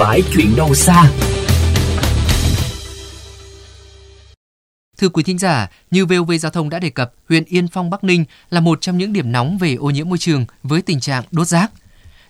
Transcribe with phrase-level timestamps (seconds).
[0.00, 1.10] phải chuyện đâu xa.
[4.98, 8.04] Thưa quý thính giả, như VOV Giao thông đã đề cập, huyện Yên Phong Bắc
[8.04, 11.24] Ninh là một trong những điểm nóng về ô nhiễm môi trường với tình trạng
[11.30, 11.70] đốt rác.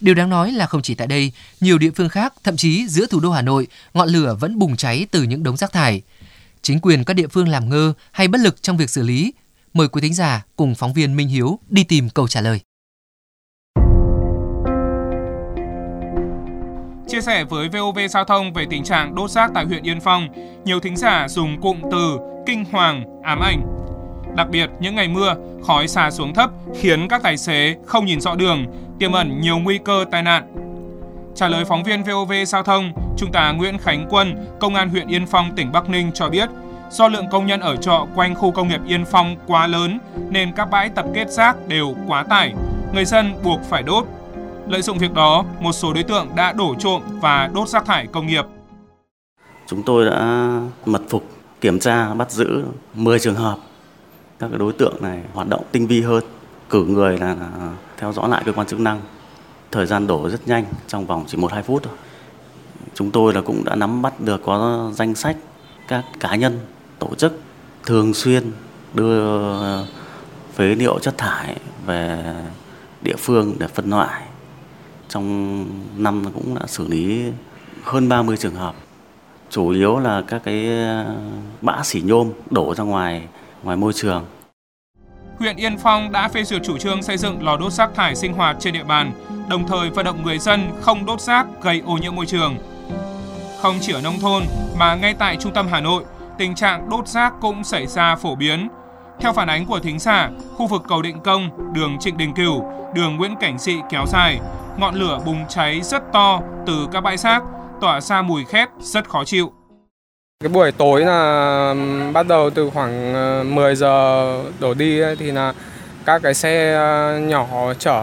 [0.00, 3.06] Điều đáng nói là không chỉ tại đây, nhiều địa phương khác, thậm chí giữa
[3.06, 6.02] thủ đô Hà Nội, ngọn lửa vẫn bùng cháy từ những đống rác thải.
[6.62, 9.32] Chính quyền các địa phương làm ngơ hay bất lực trong việc xử lý.
[9.74, 12.60] Mời quý thính giả cùng phóng viên Minh Hiếu đi tìm câu trả lời.
[17.08, 20.28] Chia sẻ với VOV Giao thông về tình trạng đốt rác tại huyện Yên Phong,
[20.64, 23.62] nhiều thính giả dùng cụm từ kinh hoàng, ám ảnh.
[24.36, 25.34] Đặc biệt, những ngày mưa,
[25.66, 28.64] khói xả xuống thấp khiến các tài xế không nhìn rõ đường,
[28.98, 30.42] tiềm ẩn nhiều nguy cơ tai nạn.
[31.34, 35.08] Trả lời phóng viên VOV Giao thông, Trung tá Nguyễn Khánh Quân, Công an huyện
[35.08, 36.48] Yên Phong, tỉnh Bắc Ninh cho biết,
[36.90, 39.98] do lượng công nhân ở trọ quanh khu công nghiệp Yên Phong quá lớn
[40.30, 42.52] nên các bãi tập kết rác đều quá tải,
[42.94, 44.06] người dân buộc phải đốt.
[44.68, 48.06] Lợi dụng việc đó, một số đối tượng đã đổ trộm và đốt rác thải
[48.06, 48.44] công nghiệp.
[49.66, 50.48] Chúng tôi đã
[50.86, 51.24] mật phục
[51.60, 53.58] kiểm tra bắt giữ 10 trường hợp.
[54.38, 56.24] Các đối tượng này hoạt động tinh vi hơn
[56.70, 57.36] cử người là
[57.96, 59.00] theo dõi lại cơ quan chức năng.
[59.70, 61.94] Thời gian đổ rất nhanh trong vòng chỉ một hai phút thôi.
[62.94, 65.36] Chúng tôi là cũng đã nắm bắt được có danh sách
[65.88, 66.58] các cá nhân
[66.98, 67.40] tổ chức
[67.84, 68.52] thường xuyên
[68.94, 69.82] đưa
[70.54, 72.34] phế liệu chất thải về
[73.02, 74.22] địa phương để phân loại
[75.08, 77.24] trong năm cũng đã xử lý
[77.84, 78.74] hơn 30 trường hợp
[79.50, 81.16] chủ yếu là các cái ờ,
[81.60, 83.22] bã xỉ nhôm đổ ra ngoài
[83.62, 84.24] ngoài môi trường
[85.38, 88.32] huyện Yên Phong đã phê duyệt chủ trương xây dựng lò đốt rác thải sinh
[88.32, 89.12] hoạt trên địa bàn,
[89.48, 92.56] đồng thời vận động người dân không đốt rác gây ô nhiễm môi trường.
[93.60, 94.42] Không chỉ ở nông thôn
[94.78, 96.04] mà ngay tại trung tâm Hà Nội,
[96.38, 98.68] tình trạng đốt rác cũng xảy ra phổ biến.
[99.20, 102.64] Theo phản ánh của thính giả, khu vực cầu Định Công, đường Trịnh Đình Cửu,
[102.94, 104.40] đường Nguyễn Cảnh Sĩ kéo dài,
[104.78, 107.42] ngọn lửa bùng cháy rất to từ các bãi rác,
[107.80, 109.52] tỏa ra mùi khét rất khó chịu.
[110.40, 111.74] Cái buổi tối là
[112.12, 115.52] bắt đầu từ khoảng ờ, 10 giờ đổ đi ấy, thì là
[116.04, 118.02] các cái xe ờ, nhỏ chở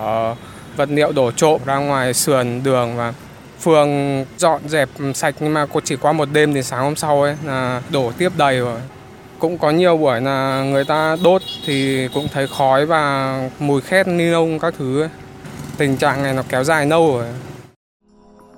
[0.75, 3.13] vật liệu đổ trộm ra ngoài sườn đường và
[3.59, 7.35] phường dọn dẹp sạch nhưng mà chỉ qua một đêm thì sáng hôm sau ấy
[7.45, 8.79] là đổ tiếp đầy rồi.
[9.39, 14.07] Cũng có nhiều buổi là người ta đốt thì cũng thấy khói và mùi khét
[14.07, 15.09] ni lông các thứ ấy.
[15.78, 17.25] Tình trạng này nó kéo dài lâu rồi.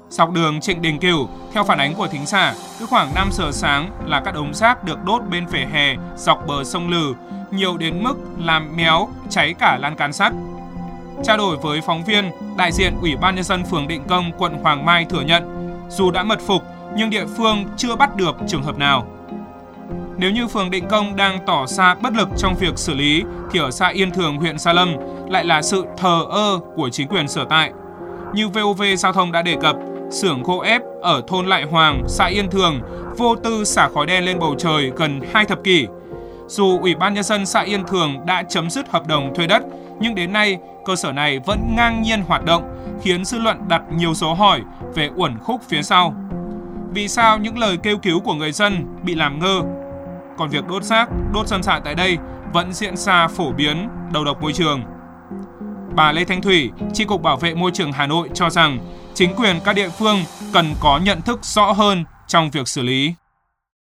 [0.09, 3.51] Dọc đường Trịnh Đình Cửu, theo phản ánh của thính giả, cứ khoảng 5 giờ
[3.51, 7.13] sáng là các đống rác được đốt bên vỉa hè dọc bờ sông Lừ,
[7.51, 10.33] nhiều đến mức làm méo, cháy cả lan can sắt.
[11.23, 14.53] Trao đổi với phóng viên, đại diện Ủy ban nhân dân phường Định Công, quận
[14.63, 15.43] Hoàng Mai thừa nhận,
[15.89, 16.63] dù đã mật phục
[16.95, 19.07] nhưng địa phương chưa bắt được trường hợp nào.
[20.19, 23.59] Nếu như phường Định Công đang tỏ ra bất lực trong việc xử lý thì
[23.59, 24.93] ở xã Yên Thường, huyện Sa Lâm
[25.29, 27.71] lại là sự thờ ơ của chính quyền sở tại.
[28.33, 29.75] Như VOV Giao thông đã đề cập,
[30.11, 32.81] xưởng gỗ ép ở thôn Lại Hoàng, xã Yên Thường
[33.17, 35.87] vô tư xả khói đen lên bầu trời gần 2 thập kỷ.
[36.47, 39.63] Dù Ủy ban Nhân dân xã Yên Thường đã chấm dứt hợp đồng thuê đất,
[39.99, 42.63] nhưng đến nay cơ sở này vẫn ngang nhiên hoạt động,
[43.01, 44.61] khiến dư luận đặt nhiều dấu hỏi
[44.95, 46.15] về uẩn khúc phía sau.
[46.93, 49.61] Vì sao những lời kêu cứu của người dân bị làm ngơ?
[50.37, 52.17] Còn việc đốt xác, đốt sân sạn tại đây
[52.53, 54.83] vẫn diễn ra phổ biến, đầu độc môi trường.
[55.95, 58.79] Bà Lê Thanh Thủy, Chi cục Bảo vệ môi trường Hà Nội cho rằng
[59.13, 63.13] chính quyền các địa phương cần có nhận thức rõ hơn trong việc xử lý.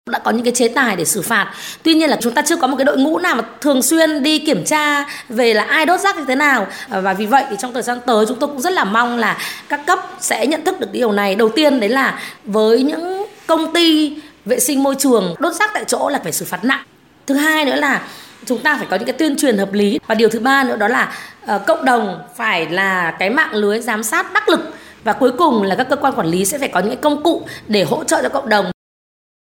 [0.10, 1.54] Đã có những cái chế tài để xử phạt.
[1.84, 4.24] Tuy nhiên là chúng ta chưa có một cái đội ngũ nào mà thường xuyên
[4.24, 6.68] đi kiểm tra về là ai đốt rác như thế nào.
[6.90, 9.38] Và vì vậy thì trong thời gian tới chúng tôi cũng rất là mong là
[9.70, 11.36] các cấp sẽ nhận thức được điều này.
[11.36, 15.84] Đầu tiên đấy là với những công ty vệ sinh môi trường đốt rác tại
[15.88, 16.84] chỗ là phải xử phạt nặng.
[17.28, 18.08] Thứ hai nữa là
[18.46, 20.00] chúng ta phải có những cái tuyên truyền hợp lý.
[20.08, 21.14] Và điều thứ ba nữa đó là
[21.56, 24.60] uh, cộng đồng phải là cái mạng lưới giám sát đắc lực.
[25.04, 27.42] Và cuối cùng là các cơ quan quản lý sẽ phải có những công cụ
[27.68, 28.73] để hỗ trợ cho cộng đồng